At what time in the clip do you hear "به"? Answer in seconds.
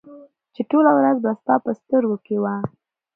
1.23-1.31